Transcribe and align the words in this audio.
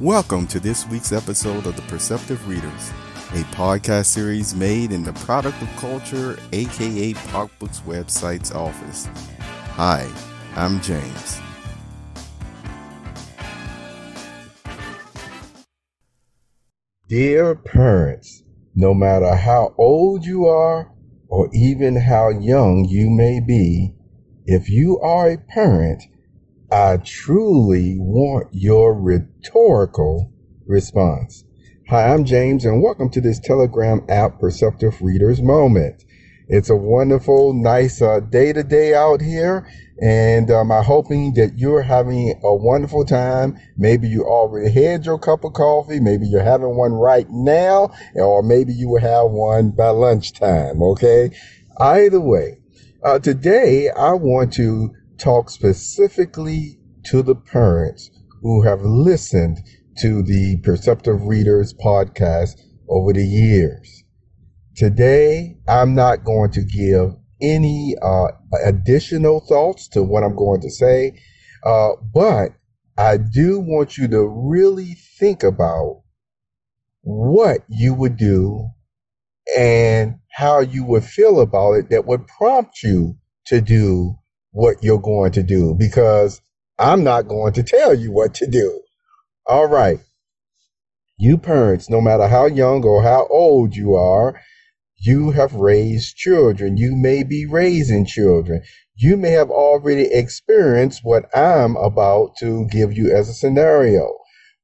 Welcome 0.00 0.48
to 0.48 0.58
this 0.58 0.88
week's 0.88 1.12
episode 1.12 1.68
of 1.68 1.76
The 1.76 1.82
Perceptive 1.82 2.48
Readers, 2.48 2.90
a 3.30 3.44
podcast 3.54 4.06
series 4.06 4.52
made 4.52 4.90
in 4.90 5.04
the 5.04 5.12
Product 5.12 5.62
of 5.62 5.68
Culture, 5.76 6.36
aka 6.52 7.12
POC 7.12 7.50
Books 7.60 7.80
website's 7.86 8.50
office. 8.50 9.06
Hi, 9.76 10.10
I'm 10.56 10.80
James. 10.80 11.40
Dear 17.06 17.54
parents, 17.54 18.42
no 18.74 18.94
matter 18.94 19.36
how 19.36 19.76
old 19.78 20.24
you 20.24 20.46
are 20.46 20.92
or 21.28 21.48
even 21.52 21.94
how 21.94 22.30
young 22.30 22.84
you 22.84 23.10
may 23.10 23.38
be, 23.38 23.94
if 24.44 24.68
you 24.68 24.98
are 24.98 25.30
a 25.30 25.38
parent, 25.38 26.02
I 26.74 26.96
truly 26.96 27.98
want 28.00 28.48
your 28.50 29.00
rhetorical 29.00 30.32
response. 30.66 31.44
Hi, 31.88 32.12
I'm 32.12 32.24
James, 32.24 32.64
and 32.64 32.82
welcome 32.82 33.10
to 33.10 33.20
this 33.20 33.38
Telegram 33.38 34.04
app 34.08 34.40
Perceptive 34.40 35.00
Readers 35.00 35.40
Moment. 35.40 36.04
It's 36.48 36.70
a 36.70 36.74
wonderful, 36.76 37.52
nice 37.52 38.02
uh, 38.02 38.18
day 38.18 38.52
today 38.52 38.92
out 38.92 39.20
here, 39.20 39.70
and 40.02 40.50
um, 40.50 40.72
I'm 40.72 40.82
hoping 40.82 41.34
that 41.34 41.56
you're 41.56 41.82
having 41.82 42.40
a 42.42 42.52
wonderful 42.52 43.04
time. 43.04 43.56
Maybe 43.76 44.08
you 44.08 44.24
already 44.24 44.72
had 44.72 45.06
your 45.06 45.20
cup 45.20 45.44
of 45.44 45.52
coffee, 45.52 46.00
maybe 46.00 46.26
you're 46.26 46.42
having 46.42 46.76
one 46.76 46.92
right 46.92 47.30
now, 47.30 47.94
or 48.16 48.42
maybe 48.42 48.72
you 48.72 48.88
will 48.88 49.00
have 49.00 49.30
one 49.30 49.70
by 49.70 49.90
lunchtime, 49.90 50.82
okay? 50.82 51.30
Either 51.78 52.20
way, 52.20 52.58
uh, 53.04 53.20
today 53.20 53.90
I 53.90 54.14
want 54.14 54.52
to 54.54 54.92
talk 55.18 55.50
specifically 55.50 56.78
to 57.06 57.22
the 57.22 57.34
parents 57.34 58.10
who 58.42 58.62
have 58.62 58.82
listened 58.82 59.58
to 59.98 60.22
the 60.22 60.58
Perceptive 60.62 61.26
Readers 61.26 61.74
podcast 61.74 62.60
over 62.88 63.12
the 63.12 63.24
years. 63.24 64.04
Today, 64.76 65.56
I'm 65.68 65.94
not 65.94 66.24
going 66.24 66.50
to 66.52 66.62
give 66.62 67.14
any 67.40 67.94
uh, 68.02 68.28
additional 68.64 69.40
thoughts 69.40 69.88
to 69.88 70.02
what 70.02 70.24
I'm 70.24 70.36
going 70.36 70.60
to 70.62 70.70
say, 70.70 71.20
uh, 71.64 71.92
but 72.12 72.50
I 72.96 73.16
do 73.16 73.60
want 73.60 73.96
you 73.96 74.08
to 74.08 74.26
really 74.26 74.96
think 75.18 75.42
about 75.42 76.02
what 77.02 77.60
you 77.68 77.94
would 77.94 78.16
do 78.16 78.68
and 79.58 80.16
how 80.32 80.60
you 80.60 80.84
would 80.84 81.04
feel 81.04 81.40
about 81.40 81.74
it 81.74 81.90
that 81.90 82.06
would 82.06 82.26
prompt 82.26 82.82
you 82.82 83.16
to 83.46 83.60
do 83.60 84.16
what 84.54 84.76
you're 84.82 85.00
going 85.00 85.32
to 85.32 85.42
do 85.42 85.74
because 85.76 86.40
I'm 86.78 87.02
not 87.02 87.26
going 87.26 87.52
to 87.54 87.62
tell 87.64 87.92
you 87.92 88.12
what 88.12 88.34
to 88.34 88.46
do. 88.46 88.80
All 89.46 89.66
right. 89.66 89.98
You 91.18 91.38
parents, 91.38 91.90
no 91.90 92.00
matter 92.00 92.28
how 92.28 92.46
young 92.46 92.84
or 92.84 93.02
how 93.02 93.26
old 93.30 93.74
you 93.74 93.94
are, 93.94 94.40
you 94.96 95.32
have 95.32 95.54
raised 95.54 96.16
children. 96.16 96.76
You 96.76 96.94
may 96.94 97.24
be 97.24 97.46
raising 97.46 98.06
children. 98.06 98.62
You 98.94 99.16
may 99.16 99.30
have 99.30 99.50
already 99.50 100.04
experienced 100.04 101.00
what 101.02 101.36
I'm 101.36 101.76
about 101.76 102.36
to 102.38 102.66
give 102.70 102.96
you 102.96 103.14
as 103.14 103.28
a 103.28 103.34
scenario. 103.34 104.08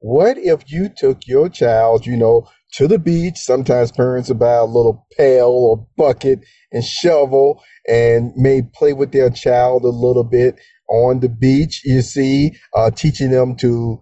What 0.00 0.36
if 0.36 0.70
you 0.70 0.90
took 0.94 1.26
your 1.26 1.48
child, 1.48 2.04
you 2.04 2.16
know, 2.16 2.46
to 2.74 2.88
the 2.88 2.98
beach? 2.98 3.38
Sometimes 3.38 3.92
parents 3.92 4.28
will 4.28 4.36
buy 4.36 4.54
a 4.54 4.64
little 4.64 5.06
pail 5.16 5.48
or 5.48 5.86
bucket 5.96 6.40
and 6.72 6.84
shovel 6.84 7.62
and 7.88 8.32
may 8.36 8.62
play 8.62 8.92
with 8.92 9.12
their 9.12 9.30
child 9.30 9.84
a 9.84 9.88
little 9.88 10.24
bit 10.24 10.58
on 10.88 11.20
the 11.20 11.28
beach. 11.28 11.82
You 11.84 12.02
see, 12.02 12.56
uh, 12.74 12.90
teaching 12.90 13.30
them 13.30 13.56
to 13.56 14.00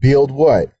build 0.00 0.30
what? 0.30 0.72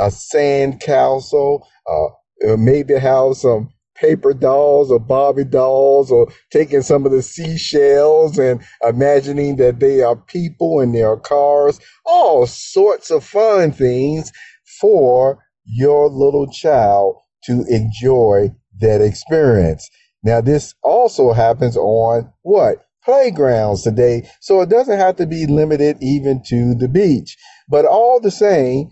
A 0.00 0.10
sand 0.10 0.80
castle, 0.80 1.66
uh, 1.86 2.56
maybe 2.56 2.94
have 2.94 3.36
some 3.36 3.70
paper 3.94 4.34
dolls 4.34 4.90
or 4.90 4.98
Barbie 4.98 5.44
dolls 5.44 6.10
or 6.10 6.28
taking 6.50 6.82
some 6.82 7.06
of 7.06 7.12
the 7.12 7.22
seashells 7.22 8.38
and 8.38 8.62
imagining 8.82 9.56
that 9.56 9.80
they 9.80 10.02
are 10.02 10.16
people 10.16 10.80
and 10.80 10.94
they 10.94 11.02
are 11.02 11.18
cars, 11.18 11.78
all 12.04 12.46
sorts 12.46 13.10
of 13.10 13.24
fun 13.24 13.70
things 13.70 14.32
for 14.80 15.38
your 15.64 16.08
little 16.08 16.50
child 16.50 17.16
to 17.44 17.64
enjoy 17.68 18.50
that 18.80 19.00
experience. 19.00 19.88
Now, 20.22 20.40
this 20.40 20.74
also 20.82 21.32
happens 21.32 21.76
on 21.76 22.32
what? 22.42 22.86
Playgrounds 23.04 23.82
today. 23.82 24.28
So 24.40 24.60
it 24.60 24.68
doesn't 24.68 24.98
have 24.98 25.16
to 25.16 25.26
be 25.26 25.46
limited 25.46 25.96
even 26.00 26.42
to 26.46 26.74
the 26.74 26.88
beach. 26.88 27.36
But 27.68 27.84
all 27.84 28.20
the 28.20 28.30
same, 28.30 28.90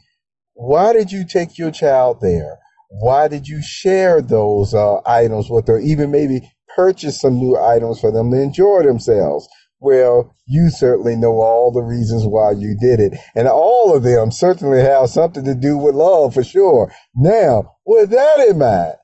why 0.55 0.93
did 0.93 1.13
you 1.13 1.25
take 1.25 1.59
your 1.59 1.71
child 1.71 2.21
there? 2.21 2.59
Why 2.89 3.29
did 3.29 3.47
you 3.47 3.63
share 3.63 4.21
those 4.21 4.75
uh, 4.75 4.99
items 5.07 5.49
with 5.49 5.69
her? 5.69 5.79
Even 5.79 6.11
maybe 6.11 6.41
purchase 6.75 7.21
some 7.21 7.35
new 7.35 7.57
items 7.57 8.01
for 8.01 8.11
them 8.11 8.33
to 8.33 8.41
enjoy 8.41 8.83
themselves. 8.83 9.49
Well, 9.81 10.35
you 10.47 10.69
certainly 10.69 11.17
know 11.17 11.41
all 11.41 11.73
the 11.73 11.83
reasons 11.83 12.27
why 12.27 12.53
you 12.53 12.77
did 12.79 13.01
it. 13.01 13.19
And 13.35 13.49
all 13.49 13.97
of 13.97 14.03
them 14.03 14.31
certainly 14.31 14.81
have 14.81 15.09
something 15.09 15.45
to 15.45 15.55
do 15.55 15.79
with 15.79 15.95
love 15.95 16.35
for 16.35 16.45
sure. 16.45 16.93
Now, 17.15 17.77
with 17.87 18.11
that 18.11 18.47
in 18.49 18.59
mind, 18.59 18.97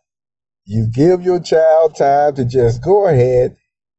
you 0.67 0.89
give 0.93 1.23
your 1.23 1.41
child 1.41 1.97
time 1.97 2.35
to 2.35 2.45
just 2.45 2.85
go 2.85 3.07
ahead 3.07 3.57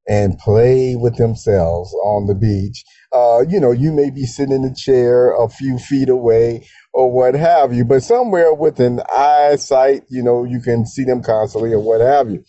and 0.07 0.37
play 0.37 0.95
with 0.95 1.17
themselves 1.17 1.93
on 2.03 2.27
the 2.27 2.35
beach. 2.35 2.83
Uh, 3.11 3.39
you 3.47 3.59
know, 3.59 3.71
you 3.71 3.91
may 3.91 4.09
be 4.09 4.25
sitting 4.25 4.55
in 4.55 4.63
a 4.63 4.75
chair 4.75 5.33
a 5.33 5.49
few 5.49 5.79
feet 5.79 6.09
away 6.09 6.67
or 6.93 7.11
what 7.11 7.33
have 7.33 7.73
you, 7.73 7.85
but 7.85 8.03
somewhere 8.03 8.53
within 8.53 9.01
eyesight, 9.15 10.03
you 10.09 10.21
know, 10.21 10.43
you 10.43 10.61
can 10.61 10.85
see 10.85 11.03
them 11.03 11.23
constantly 11.23 11.73
or 11.73 11.79
what 11.79 12.01
have 12.01 12.29
you. 12.29 12.43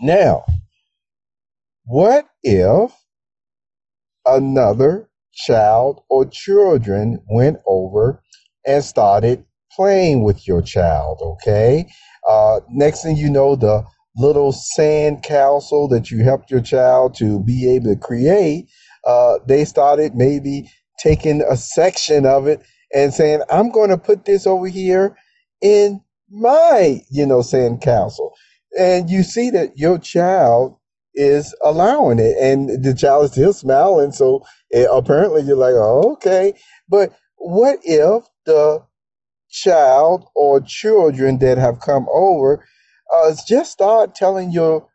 Now, 0.00 0.44
what 1.84 2.26
if 2.42 2.92
another 4.26 5.08
child 5.32 6.02
or 6.08 6.24
children 6.26 7.20
went 7.30 7.58
over 7.66 8.22
and 8.66 8.84
started 8.84 9.44
playing 9.72 10.22
with 10.22 10.46
your 10.46 10.62
child, 10.62 11.18
okay? 11.22 11.86
Uh, 12.28 12.60
next 12.70 13.02
thing 13.02 13.16
you 13.16 13.28
know, 13.30 13.56
the 13.56 13.84
little 14.16 14.52
sand 14.52 15.22
castle 15.22 15.88
that 15.88 16.10
you 16.10 16.22
helped 16.22 16.50
your 16.50 16.60
child 16.60 17.14
to 17.16 17.40
be 17.40 17.68
able 17.74 17.92
to 17.92 18.00
create, 18.00 18.68
uh, 19.04 19.34
they 19.46 19.64
started 19.64 20.14
maybe 20.14 20.70
taking 21.00 21.42
a 21.42 21.56
section 21.56 22.24
of 22.24 22.46
it 22.46 22.62
and 22.94 23.12
saying, 23.12 23.42
I'm 23.50 23.70
going 23.70 23.90
to 23.90 23.98
put 23.98 24.24
this 24.24 24.46
over 24.46 24.68
here 24.68 25.16
in 25.60 26.00
my, 26.30 27.00
you 27.10 27.26
know, 27.26 27.42
sand 27.42 27.80
castle. 27.80 28.32
And 28.78 29.10
you 29.10 29.22
see 29.22 29.50
that 29.50 29.76
your 29.76 29.98
child 29.98 30.76
is 31.14 31.54
allowing 31.64 32.18
it 32.18 32.36
and 32.40 32.82
the 32.82 32.94
child 32.94 33.26
is 33.26 33.32
still 33.32 33.52
smiling. 33.52 34.12
So 34.12 34.44
it, 34.70 34.88
apparently 34.90 35.42
you're 35.42 35.56
like, 35.56 35.74
oh, 35.74 36.12
okay. 36.14 36.54
But 36.88 37.12
what 37.36 37.78
if 37.82 38.24
the 38.46 38.84
child 39.50 40.26
or 40.34 40.60
children 40.60 41.38
that 41.38 41.58
have 41.58 41.80
come 41.80 42.06
over, 42.12 42.64
uh, 43.14 43.34
just 43.46 43.72
start 43.72 44.14
telling 44.14 44.50
your 44.50 44.88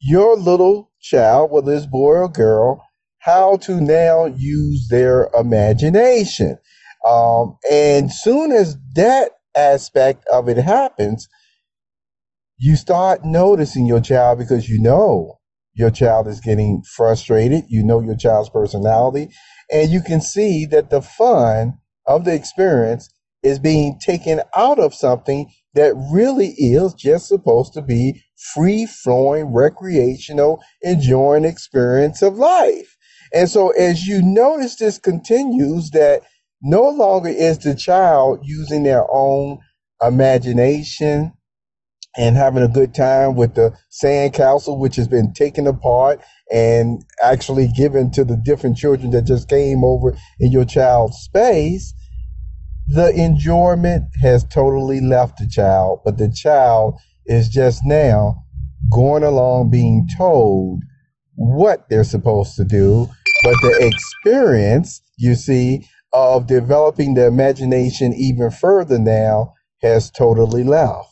your 0.00 0.36
little 0.36 0.90
child, 1.00 1.50
whether 1.50 1.72
it's 1.74 1.86
boy 1.86 2.16
or 2.18 2.28
girl, 2.28 2.82
how 3.18 3.56
to 3.58 3.80
now 3.80 4.26
use 4.26 4.88
their 4.88 5.28
imagination. 5.38 6.58
Um, 7.06 7.58
and 7.70 8.12
soon 8.12 8.52
as 8.52 8.76
that 8.94 9.32
aspect 9.56 10.24
of 10.32 10.48
it 10.48 10.56
happens, 10.58 11.28
you 12.58 12.76
start 12.76 13.24
noticing 13.24 13.86
your 13.86 14.00
child 14.00 14.38
because 14.38 14.68
you 14.68 14.80
know 14.80 15.37
your 15.78 15.90
child 15.90 16.26
is 16.26 16.40
getting 16.40 16.82
frustrated. 16.82 17.64
You 17.68 17.84
know 17.84 18.00
your 18.00 18.16
child's 18.16 18.50
personality, 18.50 19.30
and 19.72 19.90
you 19.90 20.02
can 20.02 20.20
see 20.20 20.66
that 20.66 20.90
the 20.90 21.00
fun 21.00 21.78
of 22.06 22.24
the 22.24 22.34
experience 22.34 23.08
is 23.42 23.60
being 23.60 23.98
taken 24.00 24.40
out 24.56 24.80
of 24.80 24.92
something 24.92 25.48
that 25.74 25.94
really 26.12 26.48
is 26.58 26.94
just 26.94 27.28
supposed 27.28 27.72
to 27.74 27.82
be 27.82 28.20
free 28.52 28.86
flowing, 28.86 29.52
recreational, 29.54 30.60
enjoying 30.82 31.44
experience 31.44 32.22
of 32.22 32.36
life. 32.36 32.96
And 33.32 33.48
so 33.48 33.70
as 33.70 34.06
you 34.06 34.20
notice 34.22 34.76
this 34.76 34.98
continues 34.98 35.90
that 35.90 36.22
no 36.60 36.88
longer 36.88 37.28
is 37.28 37.58
the 37.58 37.76
child 37.76 38.40
using 38.42 38.82
their 38.82 39.04
own 39.12 39.58
imagination 40.02 41.32
and 42.16 42.36
having 42.36 42.62
a 42.62 42.68
good 42.68 42.94
time 42.94 43.36
with 43.36 43.54
the 43.54 43.76
sand 43.90 44.32
castle, 44.32 44.78
which 44.78 44.96
has 44.96 45.08
been 45.08 45.32
taken 45.32 45.66
apart 45.66 46.20
and 46.52 47.04
actually 47.22 47.68
given 47.68 48.10
to 48.10 48.24
the 48.24 48.36
different 48.36 48.76
children 48.76 49.10
that 49.10 49.22
just 49.22 49.48
came 49.48 49.84
over 49.84 50.16
in 50.40 50.50
your 50.50 50.64
child's 50.64 51.16
space 51.18 51.94
the 52.88 53.12
enjoyment 53.14 54.04
has 54.22 54.44
totally 54.44 55.00
left 55.00 55.38
the 55.38 55.46
child, 55.46 56.00
but 56.04 56.16
the 56.16 56.30
child 56.30 56.98
is 57.26 57.48
just 57.48 57.82
now 57.84 58.44
going 58.90 59.22
along 59.22 59.70
being 59.70 60.08
told 60.16 60.82
what 61.34 61.88
they're 61.90 62.04
supposed 62.04 62.56
to 62.56 62.64
do. 62.64 63.06
But 63.44 63.56
the 63.60 63.92
experience, 63.92 65.02
you 65.18 65.34
see, 65.34 65.86
of 66.14 66.46
developing 66.46 67.12
the 67.12 67.26
imagination 67.26 68.14
even 68.14 68.50
further 68.50 68.98
now 68.98 69.52
has 69.82 70.10
totally 70.10 70.64
left. 70.64 71.10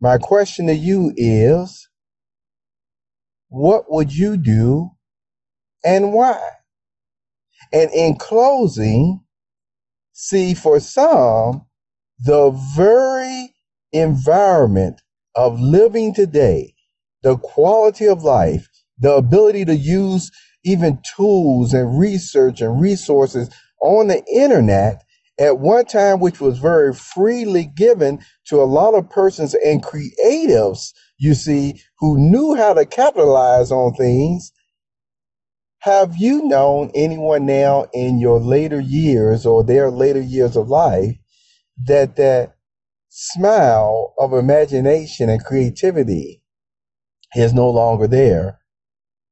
My 0.00 0.18
question 0.18 0.68
to 0.68 0.74
you 0.74 1.12
is 1.16 1.88
what 3.48 3.90
would 3.90 4.14
you 4.14 4.36
do 4.36 4.90
and 5.84 6.12
why? 6.12 6.40
And 7.72 7.90
in 7.90 8.16
closing, 8.16 9.20
see, 10.12 10.54
for 10.54 10.80
some, 10.80 11.66
the 12.20 12.50
very 12.76 13.54
environment 13.92 15.00
of 15.34 15.60
living 15.60 16.14
today, 16.14 16.74
the 17.22 17.36
quality 17.36 18.06
of 18.06 18.22
life, 18.22 18.68
the 18.98 19.14
ability 19.14 19.64
to 19.66 19.74
use 19.74 20.30
even 20.64 21.00
tools 21.16 21.74
and 21.74 21.98
research 21.98 22.60
and 22.60 22.80
resources 22.80 23.50
on 23.80 24.08
the 24.08 24.22
internet 24.32 25.02
at 25.38 25.58
one 25.58 25.84
time, 25.84 26.20
which 26.20 26.40
was 26.40 26.58
very 26.58 26.92
freely 26.94 27.64
given 27.66 28.20
to 28.46 28.60
a 28.60 28.64
lot 28.64 28.94
of 28.94 29.10
persons 29.10 29.54
and 29.54 29.82
creatives, 29.82 30.92
you 31.18 31.34
see, 31.34 31.80
who 31.98 32.18
knew 32.18 32.54
how 32.56 32.74
to 32.74 32.86
capitalize 32.86 33.70
on 33.70 33.94
things. 33.94 34.52
Have 35.80 36.16
you 36.16 36.44
known 36.44 36.90
anyone 36.94 37.46
now 37.46 37.86
in 37.94 38.18
your 38.18 38.40
later 38.40 38.80
years 38.80 39.46
or 39.46 39.64
their 39.64 39.90
later 39.90 40.20
years 40.20 40.56
of 40.56 40.68
life 40.68 41.16
that 41.84 42.16
that 42.16 42.56
smile 43.08 44.14
of 44.18 44.32
imagination 44.32 45.30
and 45.30 45.44
creativity 45.44 46.42
is 47.36 47.54
no 47.54 47.70
longer 47.70 48.08
there? 48.08 48.60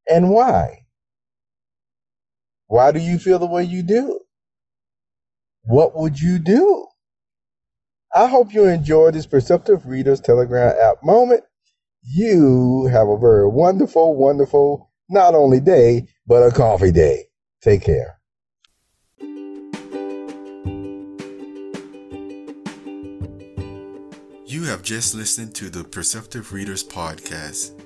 And 0.08 0.30
why? 0.30 0.86
Why 2.68 2.92
do 2.92 3.00
you 3.00 3.18
feel 3.18 3.38
the 3.38 3.46
way 3.46 3.64
you 3.64 3.82
do? 3.82 4.20
What 5.66 5.96
would 5.96 6.20
you 6.20 6.38
do? 6.38 6.86
I 8.14 8.28
hope 8.28 8.54
you 8.54 8.64
enjoyed 8.66 9.14
this 9.14 9.26
Perceptive 9.26 9.86
Readers 9.86 10.20
Telegram 10.20 10.72
app 10.80 11.02
moment. 11.02 11.42
You 12.04 12.86
have 12.86 13.08
a 13.08 13.18
very 13.18 13.48
wonderful, 13.48 14.16
wonderful, 14.16 14.92
not 15.08 15.34
only 15.34 15.58
day, 15.58 16.06
but 16.24 16.46
a 16.46 16.52
coffee 16.52 16.92
day. 16.92 17.24
Take 17.62 17.82
care. 17.82 18.20
You 24.46 24.62
have 24.66 24.82
just 24.84 25.16
listened 25.16 25.56
to 25.56 25.68
the 25.68 25.82
Perceptive 25.82 26.52
Readers 26.52 26.84
Podcast. 26.84 27.85